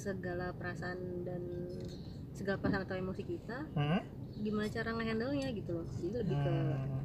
segala 0.00 0.46
perasaan 0.50 0.96
dan 1.22 1.42
segala 2.32 2.56
perasaan 2.56 2.82
atau 2.82 2.96
emosi 2.96 3.22
kita 3.22 3.68
Hmm? 3.70 4.00
gimana 4.34 4.66
cara 4.66 4.90
ngehandle 4.90 5.36
nya 5.36 5.52
gitu 5.52 5.70
loh. 5.74 5.86
Jadi 5.94 6.16
lebih 6.16 6.36
ke 6.38 6.50
Hmm. 6.50 7.04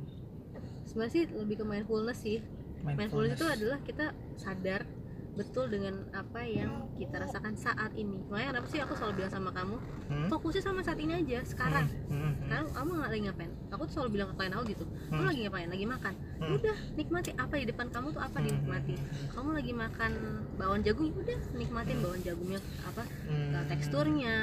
sebenarnya 0.85 1.13
sih 1.13 1.23
lebih 1.29 1.55
ke 1.57 1.65
mindfulness 1.65 2.19
sih. 2.21 2.39
Mindfulness. 2.81 3.35
Itu 3.35 3.45
adalah 3.45 3.79
kita 3.81 4.05
sadar 4.35 4.87
betul 5.35 5.67
dengan 5.67 6.07
apa 6.15 6.47
yang 6.47 6.87
kita 6.95 7.19
rasakan 7.19 7.59
saat 7.59 7.91
ini. 7.93 8.23
Makanya 8.25 8.55
kenapa 8.55 8.67
sih 8.71 8.79
aku 8.79 8.95
selalu 8.95 9.13
bilang 9.19 9.33
sama 9.33 9.51
kamu 9.51 9.75
Hmm? 10.05 10.27
fokusnya 10.29 10.63
sama 10.63 10.79
saat 10.79 10.95
ini 10.95 11.11
aja 11.17 11.43
sekarang. 11.43 11.91
Hmm, 12.07 12.15
hmm, 12.15 12.33
sekarang 12.41 12.67
kamu 12.71 12.89
nggak 12.93 13.09
lagi 13.09 13.23
ngapain 13.27 13.51
aku 13.67 13.81
tuh 13.83 13.93
selalu 13.93 14.09
bilang 14.13 14.27
ke 14.27 14.35
klien 14.35 14.51
aku 14.51 14.63
gitu 14.67 14.85
kamu 15.05 15.15
Hmm. 15.15 15.27
lagi 15.27 15.39
ngapain? 15.41 15.67
Lagi 15.67 15.85
makan? 15.85 16.13
Hmm. 16.35 16.53
udah 16.53 16.77
nikmati 16.93 17.31
apa 17.33 17.53
di 17.55 17.65
depan 17.65 17.87
kamu 17.87 18.07
tuh 18.09 18.21
apa 18.21 18.37
Hmm. 18.37 18.45
dinikmati? 18.45 18.93
Kamu 19.29 19.49
lagi 19.51 19.71
makan 19.71 20.11
bawang 20.55 20.81
jagung? 20.81 21.09
Udah 21.11 21.37
nikmatin 21.53 21.97
bawang 21.99 22.21
jagungnya 22.21 22.59
apa 22.83 23.03
hmm. 23.25 23.51
eh, 23.51 23.65
teksturnya 23.67 24.35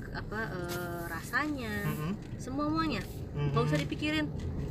ke- 0.00 0.14
apa 0.14 0.40
eh, 0.50 1.02
rasanya 1.06 1.72
Hmm, 1.86 2.12
semua 2.36 2.66
muanya 2.66 3.00
hmm, 3.30 3.50
nggak 3.50 3.64
usah 3.64 3.78
dipikirin. 3.78 4.26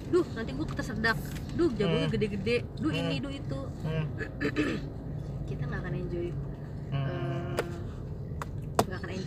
Duh 0.09 0.25
nanti 0.31 0.51
gue 0.51 0.65
ketersedak. 0.65 1.17
Duh 1.53 1.69
jagungnya 1.71 2.07
Hmm. 2.07 2.15
gede-gede. 2.15 2.57
Duh 2.75 2.89
Hmm. 2.89 2.99
ini 2.99 3.15
duh 3.19 3.29
itu. 3.31 3.59
Hmm, 3.83 4.05
kita 5.45 5.63
nggak 5.63 5.79
akan 5.79 5.93
enjoy 5.95 6.27
hmm, 6.29 7.05
eh, 7.05 7.28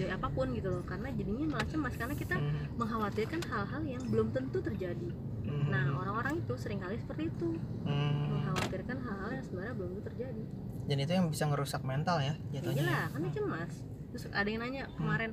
enjoy 0.02 0.18
apa 0.18 0.28
pun 0.34 0.46
gitu 0.50 0.68
loh. 0.68 0.82
Karena 0.82 1.08
jadinya 1.14 1.46
malah 1.54 1.68
cemas 1.70 1.94
karena 1.94 2.14
kita 2.18 2.36
hmm, 2.36 2.74
mengkhawatirkan 2.76 3.40
hal-hal 3.46 3.82
yang 3.86 4.02
belum 4.10 4.28
tentu 4.34 4.58
terjadi. 4.58 5.08
Hmm, 5.46 5.66
nah 5.70 5.84
orang-orang 6.02 6.42
itu 6.42 6.54
sering 6.58 6.82
kali 6.82 6.98
seperti 6.98 7.30
itu. 7.30 7.54
Hmm. 7.86 8.42
mengkhawatirkan 8.42 8.96
hal-hal 8.98 9.30
yang 9.30 9.44
sebenarnya 9.46 9.74
belum 9.78 9.88
tentu 9.94 10.04
terjadi. 10.10 10.42
Dan 10.82 10.96
itu 10.98 11.12
yang 11.14 11.26
bisa 11.30 11.44
ngerusak 11.46 11.82
mental 11.86 12.18
ya 12.18 12.34
iya 12.50 12.58
jatuhnya. 12.58 13.06
Kan 13.14 13.20
dia 13.22 13.32
cemas. 13.38 13.72
Terus 14.12 14.24
ada 14.28 14.48
yang 14.50 14.60
nanya 14.60 14.82
kemarin 14.98 15.32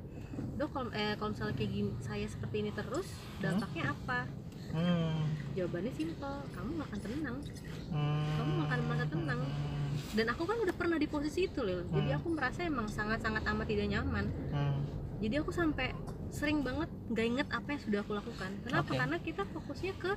dok 0.55 0.71
kalau 0.71 0.87
eh, 0.95 1.19
kalau 1.19 1.35
misalnya 1.35 1.55
kayak 1.57 1.71
gini 1.71 1.91
saya 1.99 2.23
seperti 2.29 2.55
ini 2.63 2.71
terus 2.71 3.07
dampaknya 3.43 3.91
apa? 3.91 4.29
Hmm, 4.69 5.25
jawabannya 5.57 5.91
simpel 5.97 6.45
kamu 6.53 6.69
nggak 6.77 6.89
akan 6.93 7.01
tenang 7.01 7.37
hmm, 7.89 8.33
kamu 8.37 8.53
akan 8.69 8.79
merasa 8.85 9.05
tenang 9.09 9.41
dan 10.19 10.27
aku 10.27 10.43
kan 10.43 10.59
udah 10.59 10.75
pernah 10.75 10.99
di 10.99 11.07
posisi 11.07 11.47
itu 11.47 11.63
loh. 11.63 11.87
Jadi 11.87 12.11
Hmm. 12.11 12.17
aku 12.19 12.27
merasa 12.29 12.59
emang 12.61 12.91
sangat-sangat 12.91 13.39
amat 13.41 13.65
tidak 13.65 13.87
nyaman. 13.87 14.27
Hmm, 14.51 14.83
jadi 15.17 15.39
aku 15.39 15.55
sampai 15.55 15.95
sering 16.29 16.59
banget 16.59 16.91
nggak 17.07 17.25
inget 17.25 17.47
apa 17.49 17.67
yang 17.71 17.81
sudah 17.81 17.99
aku 18.03 18.11
lakukan. 18.13 18.51
Kenapa? 18.61 18.83
Oke. 18.85 18.99
karena 18.99 19.17
kita 19.17 19.41
fokusnya 19.47 19.93
ke 19.95 20.11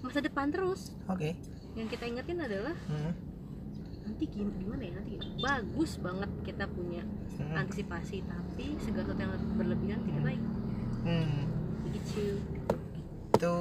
masa 0.00 0.18
depan 0.18 0.48
terus. 0.48 0.96
Oke. 1.06 1.36
Yang 1.76 1.88
kita 1.92 2.04
ingetin 2.08 2.40
adalah 2.40 2.72
hmm, 2.88 3.12
nanti 4.02 4.24
gim- 4.26 4.56
gimana 4.56 4.82
ya 4.82 4.92
nanti? 4.96 5.14
Bagus 5.36 6.00
banget 6.00 6.30
kita 6.42 6.64
punya 6.66 7.04
hmm, 7.36 7.52
antisipasi 7.54 8.24
tapi 8.24 8.80
segala 8.80 9.04
sesuatu 9.06 9.20
yang 9.20 9.32
berlebihan 9.54 10.00
tidak 10.02 10.22
baik. 10.24 10.42
Hmm. 10.98 11.44
begitu 11.84 12.40
itu 13.30 13.54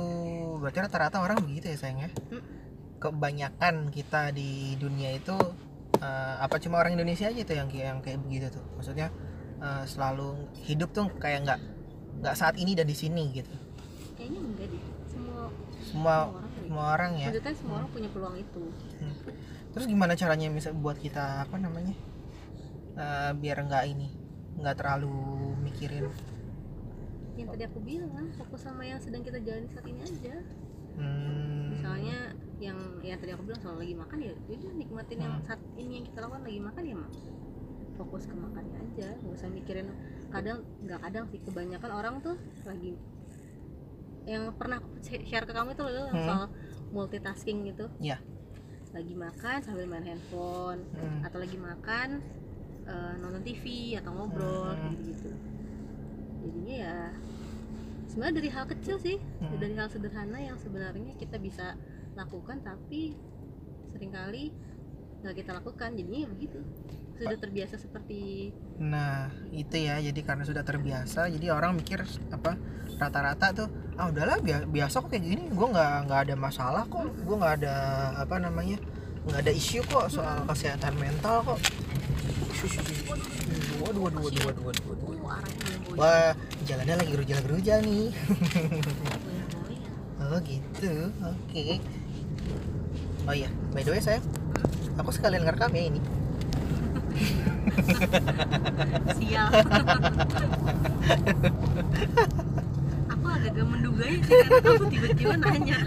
berarti 0.57 0.79
rata-rata 0.81 1.17
orang 1.21 1.37
begitu 1.39 1.69
ya 1.69 1.77
sayang 1.77 1.99
ya? 2.01 2.09
Hmm. 2.31 2.43
Kebanyakan 2.97 3.93
kita 3.93 4.33
di 4.33 4.73
dunia 4.81 5.13
itu 5.17 5.37
eh, 6.01 6.35
apa 6.41 6.57
cuma 6.57 6.81
orang 6.81 6.97
Indonesia 6.97 7.29
aja 7.29 7.41
tuh 7.45 7.55
yang 7.57 7.69
kayak 7.69 7.85
yang 7.95 7.99
kayak 8.01 8.19
begitu 8.25 8.47
tuh. 8.53 8.65
Maksudnya 8.77 9.13
eh, 9.61 9.83
selalu 9.85 10.49
hidup 10.65 10.89
tuh 10.93 11.07
kayak 11.17 11.45
nggak 11.45 11.59
nggak 12.25 12.35
saat 12.35 12.57
ini 12.57 12.73
dan 12.73 12.89
di 12.89 12.97
sini 12.97 13.29
gitu. 13.33 13.53
Kayaknya 14.17 14.39
enggak 14.41 14.67
deh. 14.73 14.83
Semua 15.07 15.41
semua 15.85 15.85
semua 15.85 16.13
orang 16.25 16.51
semua 16.57 16.85
orang 16.93 17.11
ya. 17.17 17.27
Maksudnya 17.29 17.55
semua 17.55 17.75
orang 17.81 17.89
punya 17.93 18.09
peluang 18.09 18.35
itu. 18.41 18.63
Terus 19.77 19.85
gimana 19.85 20.13
caranya 20.17 20.49
bisa 20.49 20.73
buat 20.73 20.97
kita 20.97 21.45
apa 21.45 21.55
namanya 21.61 21.93
eh, 22.97 23.31
biar 23.37 23.57
nggak 23.61 23.85
ini 23.85 24.09
nggak 24.57 24.75
terlalu 24.77 25.13
mikirin? 25.61 26.09
Yang 27.37 27.47
tadi 27.53 27.63
aku 27.69 27.79
bilang 27.85 28.33
fokus 28.33 28.65
sama 28.65 28.81
yang 28.81 28.97
sedang 28.97 29.21
kita 29.21 29.37
jalani 29.45 29.69
saat 29.69 29.85
ini 29.85 30.01
aja. 30.01 30.35
Hmm, 30.97 31.77
misalnya 31.77 32.33
yang 32.57 32.77
yang 33.05 33.17
tadi 33.21 33.31
aku 33.37 33.45
bilang 33.45 33.61
soal 33.61 33.77
lagi 33.77 33.93
makan 33.93 34.17
ya 34.17 34.33
udah 34.49 34.73
nikmatin 34.73 35.19
yang 35.21 35.33
Hmm. 35.37 35.45
saat 35.45 35.61
ini 35.77 36.01
yang 36.01 36.05
kita 36.09 36.17
lakukan 36.25 36.41
lagi 36.41 36.59
makan 36.59 36.83
ya 36.83 36.95
mak 36.97 37.11
fokus 37.97 38.23
ke 38.25 38.35
makannya 38.37 38.77
aja 38.77 39.07
nggak 39.21 39.33
usah 39.33 39.49
mikirin 39.49 39.87
kadang 40.29 40.61
nggak 40.81 40.99
kadang 41.01 41.25
sih 41.29 41.39
kebanyakan 41.41 41.91
orang 41.93 42.15
tuh 42.21 42.37
lagi 42.65 42.93
yang 44.27 44.51
pernah 44.53 44.77
aku 44.83 44.89
share 45.01 45.45
ke 45.47 45.53
kamu 45.55 45.71
itu 45.73 45.83
loh 45.85 46.09
Hmm. 46.11 46.25
soal 46.25 46.45
multitasking 46.91 47.67
gitu 47.69 47.85
Iya. 47.99 48.17
lagi 48.91 49.13
makan 49.13 49.57
sambil 49.61 49.85
main 49.85 50.03
handphone 50.03 50.81
hmm, 50.93 51.21
atau 51.21 51.37
lagi 51.37 51.57
makan 51.59 52.21
eh, 52.87 53.13
nonton 53.19 53.43
TV 53.43 53.65
atau 53.99 54.11
ngobrol 54.15 54.73
Hmm. 54.73 54.95
gitu 55.03 55.29
jadinya 56.39 56.75
ya 56.79 56.97
sebenarnya 58.07 58.35
dari 58.39 58.49
hal 58.49 58.65
kecil 58.65 58.95
sih 58.97 59.17
Hmm. 59.41 59.59
dari 59.59 59.75
hal 59.75 59.89
sederhana 59.91 60.39
yang 60.39 60.55
sebenarnya 60.55 61.13
kita 61.17 61.35
bisa 61.37 61.75
lakukan 62.17 62.57
tapi 62.59 63.13
sering 63.87 64.11
kali 64.11 64.51
nggak 65.17 65.35
kita 65.35 65.51
lakukan 65.53 65.93
jadinya 65.93 66.19
ya 66.25 66.29
begitu 66.29 66.59
sudah 67.17 67.37
terbiasa 67.37 67.75
seperti 67.77 68.53
Nah, 68.77 69.25
itu 69.49 69.73
ya. 69.73 69.97
Jadi 69.97 70.21
karena 70.21 70.45
sudah 70.45 70.61
terbiasa, 70.61 71.25
jadi 71.33 71.49
orang 71.49 71.73
mikir 71.73 72.05
apa 72.29 72.53
rata-rata 72.93 73.49
tuh, 73.49 73.67
ah 73.97 74.05
udahlah 74.05 74.37
bia- 74.37 74.69
biasa 74.69 75.01
kok 75.01 75.09
kayak 75.09 75.25
gini. 75.25 75.43
Gue 75.49 75.65
nggak 75.65 76.05
nggak 76.05 76.19
ada 76.29 76.35
masalah 76.37 76.85
kok. 76.85 77.09
Gue 77.25 77.35
nggak 77.35 77.57
ada 77.57 77.75
apa 78.21 78.37
namanya, 78.37 78.77
nggak 79.25 79.39
ada 79.41 79.49
isu 79.49 79.81
kok 79.89 80.13
soal 80.13 80.45
kesehatan 80.45 80.93
mental 81.01 81.41
kok. 81.41 81.57
Waduh, 83.81 84.01
waduh, 84.05 84.21
waduh, 84.21 84.41
waduh, 84.45 84.63
waduh, 84.69 84.83
goyang-goyang 84.85 85.97
Wah, 85.97 86.31
jalannya 86.69 86.95
lagi 86.97 87.11
gerujal-gerujal 87.17 87.77
nih. 87.81 88.07
goyang-goyang. 88.13 89.85
Oh 90.27 90.37
gitu, 90.43 91.13
oke. 91.23 91.65
Oh 93.27 93.35
iya, 93.35 93.51
by 93.75 93.83
the 93.83 93.91
way 93.91 93.99
saya, 93.99 94.23
aku 94.95 95.11
sekalian 95.11 95.43
ngerekam 95.43 95.71
ya 95.75 95.83
ini. 95.91 96.01
sial 99.17 99.51
aku 103.11 103.25
agak-agak 103.27 103.65
menduga 103.67 104.03
ya 104.07 104.19
sih 104.23 104.33
karena 104.39 104.59
kamu 104.63 104.85
tiba-tiba 104.91 105.35
nanya 105.39 105.77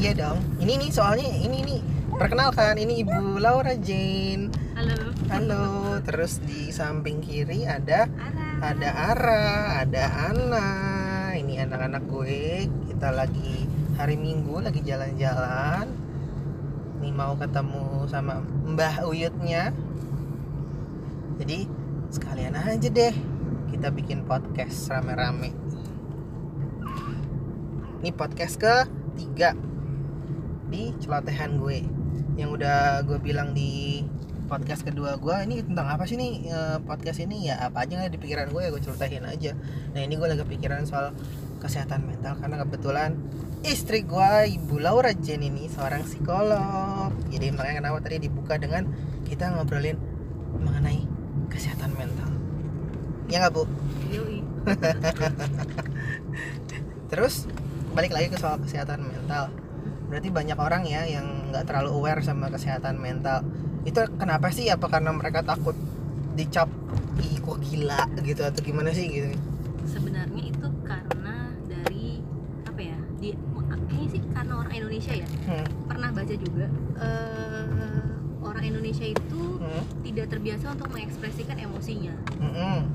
Iya 0.00 0.16
dong. 0.16 0.40
Ini 0.56 0.80
nih 0.80 0.90
soalnya 0.96 1.28
ini 1.28 1.60
nih 1.60 1.80
perkenalkan 2.16 2.80
ini 2.80 3.04
Ibu 3.04 3.36
Laura 3.36 3.76
Jane. 3.76 4.48
halo 4.72 5.12
Halo. 5.28 5.64
Terus 6.00 6.40
di 6.40 6.72
samping 6.72 7.20
kiri 7.20 7.68
ada 7.68 8.08
Ara 8.08 8.48
ada 8.64 8.88
Ara, 9.12 9.44
ada 9.84 10.04
Ana. 10.32 10.89
Anak-anak 11.70 12.02
gue. 12.10 12.66
Kita 12.90 13.14
lagi 13.14 13.62
hari 13.94 14.18
Minggu 14.18 14.58
lagi 14.58 14.82
jalan-jalan. 14.82 15.86
Nih 16.98 17.14
mau 17.14 17.38
ketemu 17.38 18.10
sama 18.10 18.42
Mbah 18.42 19.06
Uyutnya. 19.06 19.70
Jadi 21.38 21.70
sekalian 22.10 22.58
aja 22.58 22.90
deh 22.90 23.14
kita 23.70 23.86
bikin 23.94 24.26
podcast 24.26 24.90
rame-rame. 24.90 25.54
Ini 28.02 28.10
podcast 28.18 28.58
ke 28.58 28.90
tiga 29.14 29.54
di 30.74 30.90
celotehan 30.98 31.54
gue 31.54 31.86
yang 32.34 32.50
udah 32.50 33.06
gue 33.06 33.22
bilang 33.22 33.54
di 33.54 34.02
podcast 34.50 34.82
kedua 34.82 35.14
gue 35.22 35.36
ini 35.46 35.62
tentang 35.62 35.86
apa 35.86 36.02
sih 36.02 36.18
nih 36.18 36.50
eh, 36.50 36.78
podcast 36.82 37.22
ini 37.22 37.46
ya 37.46 37.70
apa 37.70 37.86
aja 37.86 37.94
nggak 37.94 38.10
di 38.10 38.18
pikiran 38.18 38.50
gue 38.50 38.62
ya 38.66 38.70
gue 38.74 38.82
ceritain 38.82 39.22
aja 39.22 39.54
nah 39.94 40.02
ini 40.02 40.18
gue 40.18 40.26
lagi 40.26 40.42
pikiran 40.42 40.82
soal 40.82 41.14
kesehatan 41.60 42.08
mental 42.08 42.40
karena 42.40 42.56
kebetulan 42.64 43.10
istri 43.60 44.02
gue 44.02 44.56
ibu 44.56 44.80
Laura 44.80 45.12
Jen 45.12 45.44
ini 45.44 45.68
seorang 45.68 46.02
psikolog 46.08 47.12
jadi 47.28 47.52
makanya 47.52 47.84
kenapa 47.84 47.98
tadi 48.00 48.26
dibuka 48.26 48.56
dengan 48.56 48.88
kita 49.28 49.52
ngobrolin 49.52 50.00
mengenai 50.56 51.04
kesehatan 51.52 51.92
mental 51.94 52.40
ya 53.30 53.46
nggak 53.46 53.54
bu. 53.54 53.62
Terus 57.10 57.46
balik 57.94 58.12
lagi 58.12 58.26
ke 58.34 58.36
soal 58.36 58.58
kesehatan 58.58 59.06
mental. 59.06 59.54
Berarti 60.10 60.28
banyak 60.34 60.58
orang 60.58 60.82
ya 60.84 61.06
yang 61.06 61.54
nggak 61.54 61.70
terlalu 61.70 61.94
aware 61.94 62.20
sama 62.26 62.50
kesehatan 62.50 62.98
mental. 62.98 63.46
Itu 63.86 64.02
kenapa 64.18 64.50
sih? 64.50 64.66
Apa 64.68 64.90
karena 64.90 65.14
mereka 65.14 65.46
takut 65.46 65.78
dicap 66.34 66.66
ih 67.22 67.38
kok 67.38 67.58
gila 67.62 68.06
gitu 68.26 68.42
atau 68.42 68.60
gimana 68.60 68.90
sih 68.90 69.06
gitu? 69.06 69.30
Orang 74.60 74.74
Indonesia 74.76 75.12
ya 75.14 75.26
Hmm. 75.46 75.66
pernah 75.86 76.10
baca 76.10 76.34
juga 76.36 76.66
eh, 77.00 78.04
orang 78.40 78.64
Indonesia 78.66 79.06
itu 79.06 79.42
Hmm. 79.56 79.82
tidak 80.02 80.26
terbiasa 80.28 80.66
untuk 80.70 80.88
mengekspresikan 80.90 81.56
emosinya 81.58 82.14
Hmm. 82.36 82.92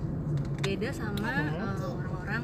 beda 0.60 0.90
sama 0.90 1.26
Mhm. 1.26 1.58
eh, 1.58 1.90
orang-orang 1.92 2.44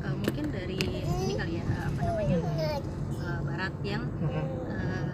eh, 0.00 0.14
mungkin 0.14 0.44
dari 0.50 0.78
ini 0.78 1.34
kali 1.34 1.52
ya 1.58 1.64
apa 1.84 2.00
namanya 2.00 2.36
eh, 2.56 2.78
barat 3.42 3.74
yang 3.82 4.04
Hmm. 4.22 4.46
eh, 4.70 5.06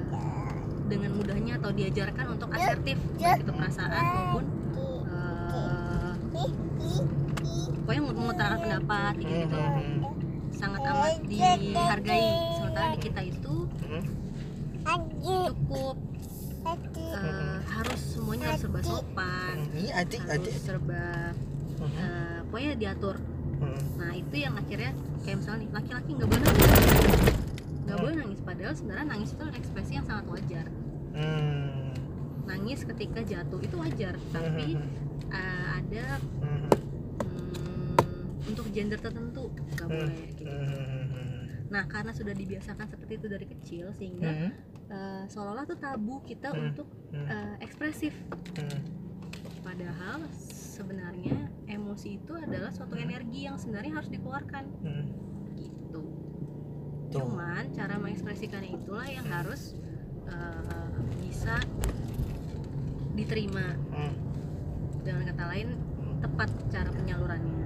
dengan 0.87 1.11
mudahnya 1.17 1.57
atau 1.57 1.71
diajarkan 1.73 2.27
untuk 2.31 2.53
asertif 2.53 3.01
baik 3.17 3.41
itu 3.41 3.53
perasaan 3.53 4.05
maupun 4.05 4.45
pokoknya 7.83 8.03
mengutarakan 8.05 8.59
pendapat 8.63 9.15
gitu 9.19 9.57
Mhm. 9.59 10.01
sangat 10.53 10.81
amat 10.85 11.15
dihargai 11.27 12.31
sementara 12.73 12.97
di 12.97 13.01
kita 13.05 13.21
itu 13.21 13.55
Mhm. 13.85 14.03
cukup 15.23 15.97
eh, 17.13 17.57
harus 17.69 18.01
semuanya 18.17 18.47
harus 18.49 18.61
serba 18.65 18.81
sopan 18.81 19.57
adik, 19.93 20.21
harus 20.25 20.41
adik. 20.41 20.55
serba 20.57 21.07
Mhm. 21.77 21.93
eh, 21.93 22.39
pokoknya 22.49 22.73
diatur 22.81 23.17
Mhm. 23.61 23.81
nah 24.01 24.13
itu 24.17 24.35
yang 24.39 24.55
akhirnya 24.57 24.91
kayak 25.21 25.37
misalnya 25.37 25.61
nih 25.61 25.71
laki-laki 25.71 26.11
nggak 26.17 26.29
boleh 26.33 26.43
nangis 26.43 26.71
nggak 27.83 27.93
Hmm. 27.93 28.01
boleh 28.01 28.15
nangis 28.17 28.41
padahal 28.41 28.73
sebenarnya 28.73 29.07
nangis 29.07 29.31
itu 29.31 29.45
ekspresi 29.53 29.93
yang 29.93 30.07
sangat 30.09 30.27
wajar 30.33 30.67
Hmm. 31.13 31.93
nangis 32.43 32.81
ketika 32.89 33.21
jatuh 33.21 33.61
itu 33.61 33.77
wajar 33.77 34.15
tapi 34.33 34.67
Mhm. 34.73 34.89
eh, 35.29 35.67
ada 35.77 36.07
Mhm. 36.41 36.69
hmm, 37.21 38.49
untuk 38.49 38.65
gender 38.73 38.97
tertentu 38.97 39.45
nggak 39.53 39.87
boleh 39.87 40.25
gitu. 40.33 40.57
Nah 41.73 41.89
karena 41.89 42.13
sudah 42.13 42.31
dibiasakan 42.31 42.85
seperti 42.87 43.13
itu 43.17 43.27
dari 43.27 43.47
kecil 43.49 43.97
sehingga 43.97 44.29
Mhm. 44.29 44.51
eh, 44.87 45.25
seolah-olah 45.27 45.65
tuh 45.65 45.79
tabu 45.81 46.21
kita 46.23 46.53
Hmm. 46.53 46.69
untuk 46.69 46.85
eh, 47.13 47.57
ekspresif 47.61 48.13
Mhm. 48.57 48.81
padahal 49.61 50.21
sebenarnya 50.33 51.37
emosi 51.67 52.17
itu 52.17 52.33
adalah 52.33 52.69
suatu 52.69 52.97
energi 52.97 53.45
yang 53.45 53.57
sebenarnya 53.57 53.93
harus 53.95 54.09
dikeluarkan 54.09 54.65
Mhm. 54.81 55.05
gitu 55.57 56.03
Tuh. 57.09 57.21
cuman 57.21 57.69
cara 57.73 57.97
mengekspresikannya 57.97 58.73
itulah 58.75 59.05
yang 59.07 59.25
harus 59.25 59.77
eh, 60.25 60.89
bisa 61.21 61.61
diterima 63.13 63.77
Mhm. 63.93 64.13
dengan 65.01 65.23
kata 65.29 65.45
lain 65.47 65.69
tepat 66.19 66.49
cara 66.69 66.89
penyalurannya. 66.89 67.62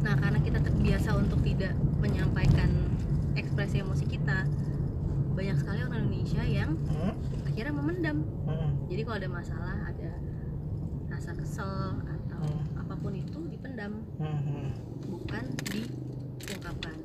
Nah 0.00 0.16
karena 0.16 0.40
kita 0.40 0.58
terbiasa 0.58 1.12
untuk 1.12 1.44
tidak 1.44 1.72
menyampaikan 2.00 2.70
ekspresi 3.36 3.80
emosi 3.80 4.04
kita 4.06 4.48
banyak 5.30 5.56
sekali 5.56 5.80
orang 5.80 6.08
Indonesia 6.08 6.42
yang 6.42 6.72
Mhm. 6.74 7.12
akhirnya 7.46 7.74
memendam 7.74 8.18
Mhm. 8.46 8.70
jadi 8.88 9.00
kalau 9.04 9.16
ada 9.16 9.30
masalah 9.30 9.76
ada 9.86 10.10
rasa 11.08 11.30
kesel 11.34 11.72
atau 12.00 12.42
Hmm. 12.42 12.80
apa 12.80 12.94
pun 12.96 13.12
itu 13.12 13.38
dipendam 13.46 14.00
Mhm. 14.16 14.64
bukan 15.06 15.44
diungkapkan 15.68 16.96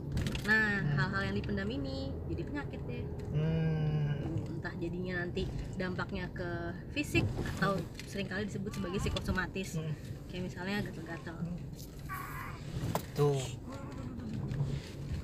nah 0.45 0.80
Hmm. 0.80 0.95
hal-hal 0.95 1.21
yang 1.25 1.36
dipendam 1.36 1.68
ini 1.68 1.97
jadi 2.27 2.42
penyakit 2.44 2.81
deh 2.86 3.03
Hmm. 3.31 4.56
entah 4.56 4.74
jadinya 4.75 5.21
nanti 5.21 5.44
dampaknya 5.75 6.31
ke 6.31 6.50
fisik 6.92 7.27
atau 7.56 7.75
sering 8.07 8.25
kali 8.25 8.47
disebut 8.47 8.71
sebagai 8.71 9.00
psikosomatis 9.00 9.75
Hmm. 9.75 9.94
kayak 10.27 10.44
misalnya 10.47 10.80
gatal-gatal 10.81 11.38
Tuh. 13.15 13.39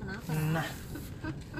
kenapa 0.00 0.32
Nah, 0.32 0.68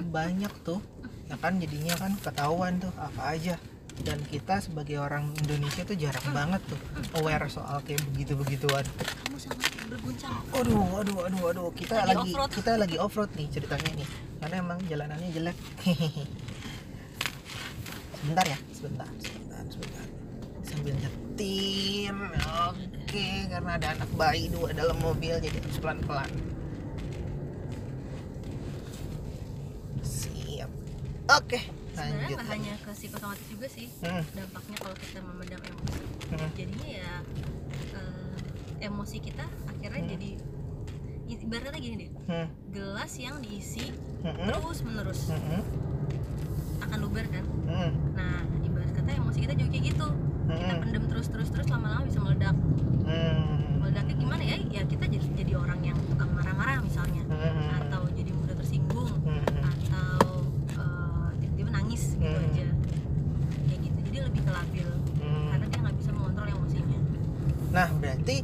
banyak 0.09 0.53
tuh. 0.65 0.81
Ya 1.29 1.37
kan 1.39 1.61
jadinya 1.61 1.93
kan 1.95 2.11
ketahuan 2.19 2.81
tuh 2.81 2.91
apa 2.97 3.37
aja. 3.37 3.55
Dan 3.93 4.17
kita 4.25 4.57
sebagai 4.57 4.97
orang 4.97 5.37
Indonesia 5.37 5.85
tuh 5.85 5.93
jarang 5.93 6.25
banget 6.33 6.65
tuh 6.65 6.81
aware 7.13 7.45
soal 7.45 7.77
kayak 7.85 8.01
begitu-begituan. 8.09 8.81
kamu 8.81 9.37
sangat 9.37 9.69
berguncang 9.85 10.33
Aduh, 10.49 10.97
aduh, 10.97 11.29
aduh, 11.29 11.41
aduh. 11.53 11.69
Kita 11.77 12.01
Lagi 12.01 12.17
lagi, 12.17 12.33
off-road. 12.33 12.49
kita 12.57 12.71
lagi 12.81 12.97
off 12.97 13.13
road 13.13 13.29
nih 13.37 13.47
ceritanya 13.53 13.91
nih. 13.93 14.07
Karena 14.41 14.55
emang 14.57 14.79
jalanannya 14.89 15.29
jelek. 15.29 15.57
sebentar 18.17 18.45
ya, 18.49 18.57
sebentar, 18.73 19.09
sebentar, 19.21 19.63
sebentar. 19.69 20.05
Sambil 20.65 20.93
nyetir. 20.97 22.15
Oke, 23.13 23.45
karena 23.45 23.77
ada 23.77 23.93
anak 23.93 24.09
bayi 24.17 24.49
dua 24.49 24.73
dalam 24.73 24.97
mobil 24.97 25.37
jadi 25.37 25.53
harus 25.53 25.77
pelan-pelan. 25.77 26.33
Siap. 30.01 30.65
Oke, 31.29 31.61
sebenarnya 31.93 32.27
nggak 32.33 32.49
hanya 32.49 32.73
ke 32.81 32.89
psikosomatis 32.89 33.45
juga 33.53 33.69
sih 33.69 33.85
Hmm, 34.01 34.25
dampaknya 34.33 34.77
kalau 34.81 34.97
kita 34.97 35.21
memendam 35.21 35.61
emosi. 35.61 36.01
Hmm, 36.25 36.49
jadinya 36.57 36.89
ya 36.89 37.13
eh, 37.93 38.33
emosi 38.81 39.17
kita 39.21 39.45
akhirnya 39.69 40.01
Hmm. 40.01 40.13
jadi 40.17 40.29
ibaratnya 41.37 41.79
gini 41.85 41.95
deh 42.01 42.11
hmm, 42.33 42.47
gelas 42.73 43.13
yang 43.21 43.37
diisi 43.45 43.93
hmm, 44.25 44.41
terus 44.49 44.81
menerus 44.81 45.29
hmm, 45.29 45.61
akan 46.81 46.97
luber 46.97 47.29
kan? 47.29 47.45
Hmm, 47.69 47.91
nah 48.17 48.41
ibarat 48.65 48.89
kata 48.89 49.21
emosi 49.21 49.37
kita 49.37 49.53
juga 49.53 49.69
kayak 49.69 49.85
gitu. 49.85 50.07
Kita 50.43 50.73
hmm, 50.73 50.81
pendem 50.81 51.03
terus 51.07 51.27
terus 51.29 51.49
terus 51.53 51.69
lama-lama 51.69 52.09
bisa 52.09 52.19
meledak 52.19 52.57
ya 54.83 54.91
kita 54.91 55.05
jadi 55.07 55.27
jadi 55.39 55.53
orang 55.55 55.79
yang 55.79 55.95
tukang 56.11 56.27
marah-marah 56.35 56.83
misalnya 56.83 57.23
hmm, 57.23 57.87
atau 57.87 58.03
jadi 58.11 58.31
mudah 58.35 58.55
tersinggung 58.59 59.15
hmm, 59.23 59.47
atau 59.63 60.43
eh, 60.75 61.29
tiba-tiba 61.39 61.69
nangis 61.71 62.03
gitu 62.19 62.27
Hmm. 62.27 62.43
aja 62.51 62.67
kayak 63.63 63.79
gitu 63.79 63.99
jadi 64.11 64.17
lebih 64.27 64.41
ke 64.43 64.51
labil 64.51 64.87
hmm. 65.23 65.45
karena 65.55 65.65
dia 65.71 65.79
nggak 65.87 65.95
bisa 66.03 66.09
mengontrol 66.11 66.47
emosinya 66.51 66.99
Nah, 67.73 67.87
berarti 67.97 68.35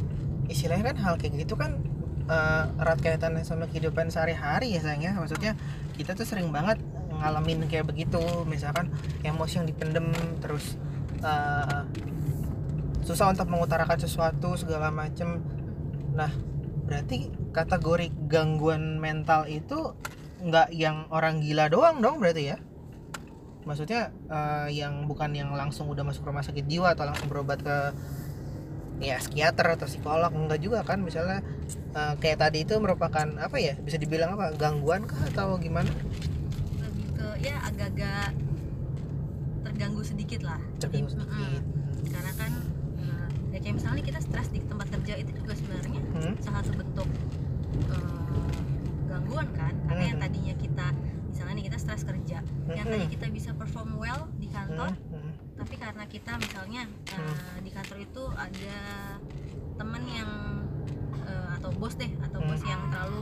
istilahnya 0.50 0.90
kan 0.90 0.98
hal 1.06 1.14
kayak 1.22 1.44
gitu 1.44 1.54
kan 1.54 1.78
eh, 2.26 2.64
erat 2.82 3.00
kaitannya 3.04 3.44
sama 3.44 3.68
kehidupan 3.70 4.08
sehari-hari 4.10 4.74
ya 4.74 4.82
sayang 4.82 5.06
ya. 5.06 5.14
Maksudnya 5.14 5.54
kita 6.00 6.18
tuh 6.18 6.26
sering 6.26 6.50
banget 6.50 6.82
ngalamin 7.14 7.68
kayak 7.70 7.86
begitu. 7.86 8.18
Misalkan 8.50 8.90
emosi 9.22 9.62
yang 9.62 9.68
dipendem 9.70 10.10
terus 10.42 10.82
eh, 11.22 11.82
susah 13.06 13.30
untuk 13.30 13.46
mengutarakan 13.54 14.02
sesuatu 14.02 14.58
segala 14.58 14.90
macem. 14.90 15.59
Nah, 16.20 16.32
berarti 16.84 17.32
kategori 17.56 18.12
gangguan 18.28 19.00
mental 19.00 19.48
itu 19.48 19.96
nggak 20.44 20.76
yang 20.76 21.08
orang 21.12 21.40
gila 21.40 21.72
doang 21.72 22.04
dong 22.04 22.20
berarti 22.20 22.52
ya? 22.52 22.58
Maksudnya 23.64 24.12
eh, 24.28 24.68
yang 24.76 25.08
bukan 25.08 25.32
yang 25.32 25.56
langsung 25.56 25.88
udah 25.88 26.04
masuk 26.04 26.28
rumah 26.28 26.44
sakit 26.44 26.68
jiwa 26.68 26.92
atau 26.92 27.08
langsung 27.08 27.32
berobat 27.32 27.64
ke 27.64 27.78
ya 29.00 29.16
psikiater 29.16 29.80
atau 29.80 29.88
psikolog 29.88 30.32
enggak 30.36 30.60
juga 30.60 30.84
kan 30.84 31.00
misalnya 31.00 31.40
eh, 31.96 32.14
kayak 32.20 32.38
tadi 32.44 32.68
itu 32.68 32.76
merupakan 32.84 33.28
apa 33.40 33.58
ya 33.58 33.80
bisa 33.80 33.96
dibilang 33.96 34.36
apa 34.36 34.52
gangguan 34.60 35.08
kah 35.08 35.20
atau 35.32 35.56
gimana 35.56 35.88
lebih 36.84 37.08
ke 37.16 37.28
ya 37.48 37.56
agak-agak 37.64 38.36
terganggu 39.64 40.04
sedikit 40.04 40.44
lah 40.44 40.60
terganggu 40.84 41.08
Jadi, 41.08 41.16
sedikit 41.16 41.64
mm-mm. 41.64 42.12
karena 42.12 42.32
kan 42.36 42.52
eh, 43.00 43.28
ya 43.56 43.60
kayak 43.64 43.76
misalnya 43.80 44.04
kita 44.04 44.20
stres 44.20 44.48
di 44.52 44.60
tempat 44.68 44.88
kerja 44.92 45.14
itu 45.16 45.32
juga 45.32 45.54
sebenarnya 45.56 46.02
Hmm, 46.20 46.36
salah 46.40 46.62
satu 46.62 46.76
bentuk 46.76 47.10
eh, 47.88 48.58
gangguan 49.08 49.48
kan? 49.54 49.74
Karena 49.88 50.04
yang 50.06 50.18
Hmm. 50.18 50.26
tadinya 50.28 50.56
kita 50.56 50.88
misalnya 51.30 51.54
nih 51.56 51.66
kita 51.70 51.78
stres 51.78 52.04
kerja 52.04 52.38
yang 52.68 52.86
Hmm. 52.86 52.94
tadi 52.94 53.06
kita 53.08 53.26
bisa 53.30 53.50
perform 53.54 53.96
well 53.96 54.28
di 54.36 54.50
kantor 54.50 54.92
hmm, 54.92 55.14
hmm, 55.14 55.32
tapi 55.56 55.76
karena 55.76 56.04
kita 56.06 56.32
misalnya 56.36 56.82
Hmm. 57.08 57.64
di 57.64 57.70
kantor 57.70 57.98
itu 58.00 58.24
ada 58.30 58.78
teman 59.76 60.04
yang 60.06 60.32
eh, 61.22 61.50
atau 61.56 61.70
bos 61.72 61.94
deh 61.94 62.10
atau 62.20 62.40
Hmm. 62.42 62.48
bos 62.48 62.62
yang 62.64 62.82
terlalu 62.90 63.22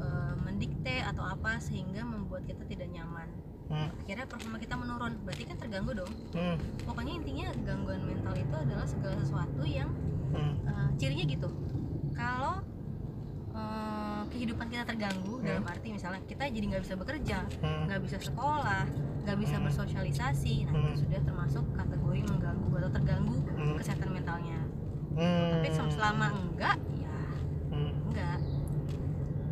eh, 0.00 0.34
mendikte 0.36 0.96
atau 1.04 1.22
apa 1.22 1.56
sehingga 1.58 2.02
membuat 2.02 2.42
kita 2.44 2.64
tidak 2.64 2.88
nyaman. 2.90 3.28
Hmm, 3.64 3.88
akhirnya 3.96 4.26
performa 4.26 4.58
kita 4.58 4.74
menurun. 4.74 5.16
Berarti 5.24 5.44
kan 5.44 5.56
terganggu 5.56 5.92
dong. 5.94 6.12
Hmm, 6.32 6.56
pokoknya 6.82 7.12
intinya 7.16 7.48
gangguan 7.62 8.00
mental 8.02 8.34
itu 8.34 8.54
adalah 8.54 8.84
segala 8.84 9.16
sesuatu 9.18 9.62
yang 9.62 9.88
hmm, 10.32 10.54
eh, 10.64 10.88
cirinya 10.96 11.24
gitu 11.24 11.48
kalau 12.14 12.62
eh, 13.52 14.22
kehidupan 14.30 14.66
kita 14.66 14.82
terganggu 14.84 15.34
Hmm. 15.34 15.44
dalam 15.44 15.64
arti 15.64 15.88
misalnya 15.90 16.18
kita 16.24 16.46
jadi 16.46 16.64
nggak 16.66 16.82
bisa 16.82 16.94
bekerja 16.94 17.38
hmm, 17.60 17.82
nggak 17.86 18.00
bisa 18.02 18.16
sekolah 18.18 18.82
nggak 19.22 19.38
bisa 19.38 19.56
Hmm. 19.56 19.64
bersosialisasi 19.64 20.54
nah 20.64 20.72
Hmm. 20.72 20.84
itu 20.88 21.02
sudah 21.02 21.20
termasuk 21.20 21.64
kategori 21.70 22.20
mengganggu 22.24 22.70
atau 22.74 22.90
terganggu 22.92 23.36
hmm, 23.46 23.74
kesehatan 23.76 24.08
mentalnya 24.10 24.58
hmm, 25.12 25.50
tapi 25.52 25.68
sel- 25.70 25.92
selama 25.92 26.26
enggak 26.32 26.76
ya 26.94 27.14
hmm. 27.70 27.92
enggak 28.08 28.38